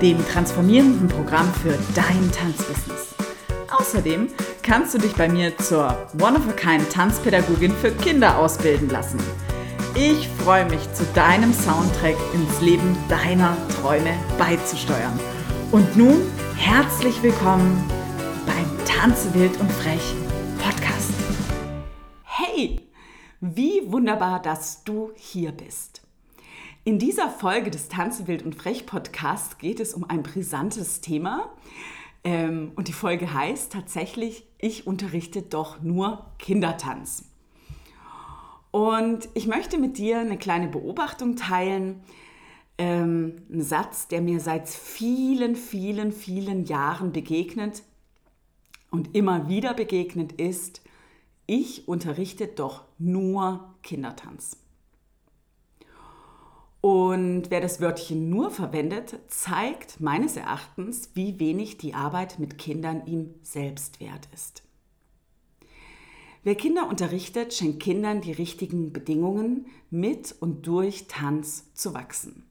[0.00, 3.14] dem transformierenden Programm für dein Tanzbusiness.
[3.70, 4.28] Außerdem
[4.62, 9.18] kannst du dich bei mir zur One-of-a-Kind Tanzpädagogin für Kinder ausbilden lassen.
[9.94, 15.18] Ich freue mich, zu deinem Soundtrack ins Leben deiner Träume beizusteuern.
[15.72, 16.22] Und nun
[16.56, 17.84] herzlich willkommen
[18.46, 20.14] beim Tanze wild und frech
[20.62, 21.12] Podcast.
[22.22, 22.88] Hey,
[23.40, 26.07] wie wunderbar, dass du hier bist.
[26.88, 31.52] In dieser Folge des Tanze wild und frech Podcasts geht es um ein brisantes Thema.
[32.24, 37.26] Ähm, und die Folge heißt tatsächlich, ich unterrichte doch nur Kindertanz.
[38.70, 42.00] Und ich möchte mit dir eine kleine Beobachtung teilen.
[42.78, 47.82] Ähm, ein Satz, der mir seit vielen, vielen, vielen Jahren begegnet
[48.90, 50.80] und immer wieder begegnet ist,
[51.46, 54.56] ich unterrichte doch nur Kindertanz.
[56.80, 63.04] Und wer das Wörtchen nur verwendet, zeigt meines Erachtens, wie wenig die Arbeit mit Kindern
[63.06, 64.62] ihm selbst wert ist.
[66.44, 72.44] Wer Kinder unterrichtet, schenkt Kindern die richtigen Bedingungen, mit und durch Tanz zu wachsen.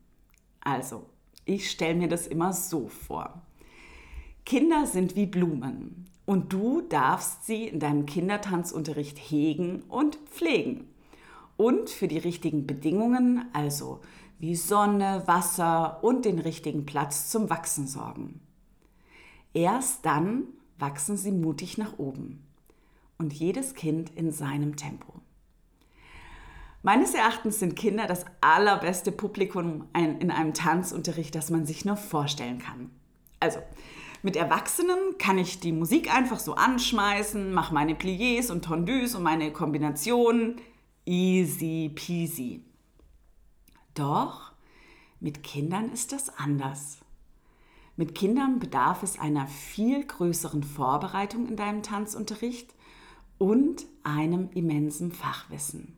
[0.60, 1.06] Also,
[1.46, 3.42] ich stelle mir das immer so vor.
[4.46, 10.90] Kinder sind wie Blumen und du darfst sie in deinem Kindertanzunterricht hegen und pflegen.
[11.58, 14.00] Und für die richtigen Bedingungen, also
[14.40, 18.40] wie Sonne, Wasser und den richtigen Platz zum Wachsen sorgen.
[19.54, 20.44] Erst dann
[20.78, 22.44] wachsen sie mutig nach oben
[23.18, 25.14] und jedes Kind in seinem Tempo.
[26.84, 32.60] Meines Erachtens sind Kinder das allerbeste Publikum in einem Tanzunterricht, das man sich nur vorstellen
[32.60, 32.92] kann.
[33.40, 33.60] Also,
[34.24, 39.24] mit Erwachsenen kann ich die Musik einfach so anschmeißen, mache meine Pliés und Tondus und
[39.24, 40.62] meine Kombinationen.
[41.08, 42.66] Easy peasy.
[43.94, 44.52] Doch
[45.22, 46.98] mit Kindern ist das anders.
[47.96, 52.76] Mit Kindern bedarf es einer viel größeren Vorbereitung in deinem Tanzunterricht
[53.38, 55.98] und einem immensen Fachwissen.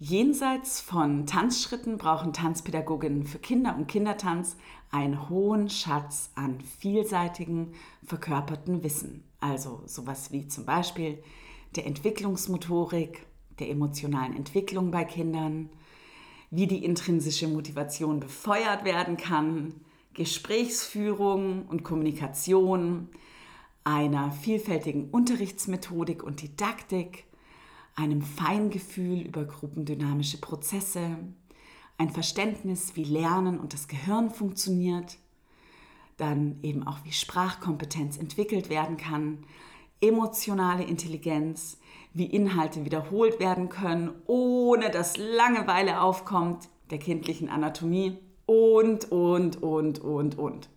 [0.00, 4.56] Jenseits von Tanzschritten brauchen Tanzpädagoginnen für Kinder und Kindertanz
[4.90, 7.72] einen hohen Schatz an vielseitigem
[8.04, 9.22] verkörperten Wissen.
[9.38, 11.22] Also sowas wie zum Beispiel
[11.76, 13.26] der Entwicklungsmotorik,
[13.58, 15.70] der emotionalen Entwicklung bei Kindern,
[16.50, 19.74] wie die intrinsische Motivation befeuert werden kann,
[20.14, 23.08] Gesprächsführung und Kommunikation,
[23.84, 27.24] einer vielfältigen Unterrichtsmethodik und Didaktik,
[27.94, 31.18] einem Feingefühl über gruppendynamische Prozesse,
[31.98, 35.18] ein Verständnis, wie Lernen und das Gehirn funktioniert,
[36.16, 39.44] dann eben auch wie Sprachkompetenz entwickelt werden kann,
[40.00, 41.78] emotionale Intelligenz,
[42.12, 49.98] wie Inhalte wiederholt werden können, ohne dass Langeweile aufkommt, der kindlichen Anatomie und, und, und,
[49.98, 50.68] und, und.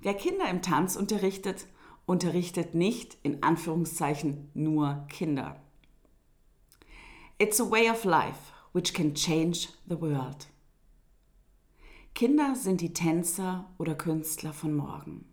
[0.00, 1.66] Wer Kinder im Tanz unterrichtet,
[2.06, 5.56] unterrichtet nicht in Anführungszeichen nur Kinder.
[7.38, 10.48] It's a way of life which can change the world.
[12.14, 15.24] Kinder sind die Tänzer oder Künstler von morgen.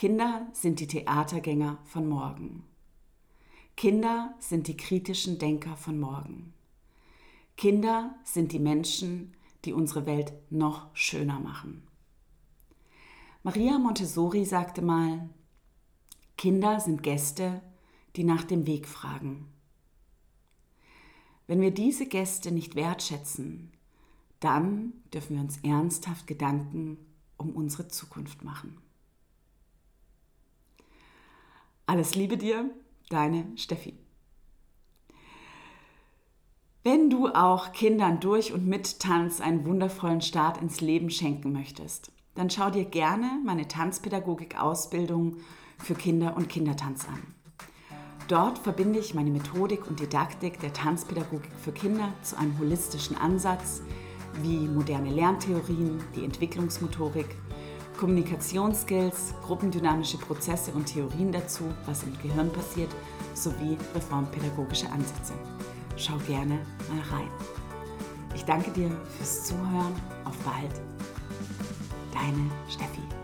[0.00, 2.64] Kinder sind die Theatergänger von morgen.
[3.76, 6.54] Kinder sind die kritischen Denker von morgen.
[7.58, 9.34] Kinder sind die Menschen,
[9.66, 11.86] die unsere Welt noch schöner machen.
[13.42, 15.28] Maria Montessori sagte mal,
[16.38, 17.60] Kinder sind Gäste,
[18.16, 19.48] die nach dem Weg fragen.
[21.46, 23.70] Wenn wir diese Gäste nicht wertschätzen,
[24.38, 26.96] dann dürfen wir uns ernsthaft Gedanken
[27.36, 28.78] um unsere Zukunft machen.
[31.90, 32.70] Alles Liebe dir,
[33.08, 33.98] deine Steffi.
[36.84, 42.12] Wenn du auch Kindern durch und mit Tanz einen wundervollen Start ins Leben schenken möchtest,
[42.36, 45.38] dann schau dir gerne meine Tanzpädagogik-Ausbildung
[45.78, 47.34] für Kinder und Kindertanz an.
[48.28, 53.82] Dort verbinde ich meine Methodik und Didaktik der Tanzpädagogik für Kinder zu einem holistischen Ansatz
[54.44, 57.34] wie moderne Lerntheorien, die Entwicklungsmotorik,
[58.00, 62.88] Kommunikationsskills, gruppendynamische Prozesse und Theorien dazu, was im Gehirn passiert,
[63.34, 65.34] sowie reformpädagogische Ansätze.
[65.98, 66.54] Schau gerne
[66.88, 67.28] mal rein.
[68.34, 69.92] Ich danke dir fürs Zuhören.
[70.24, 70.80] Auf bald.
[72.14, 73.19] Deine Steffi.